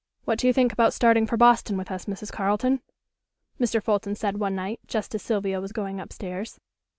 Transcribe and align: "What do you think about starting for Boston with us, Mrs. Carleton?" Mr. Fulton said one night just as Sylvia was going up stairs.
"What 0.25 0.39
do 0.39 0.47
you 0.47 0.51
think 0.53 0.73
about 0.73 0.95
starting 0.95 1.27
for 1.27 1.37
Boston 1.37 1.77
with 1.77 1.91
us, 1.91 2.05
Mrs. 2.05 2.31
Carleton?" 2.31 2.81
Mr. 3.59 3.79
Fulton 3.83 4.15
said 4.15 4.39
one 4.39 4.55
night 4.55 4.79
just 4.87 5.13
as 5.13 5.21
Sylvia 5.21 5.61
was 5.61 5.71
going 5.73 5.99
up 6.01 6.11
stairs. 6.11 6.59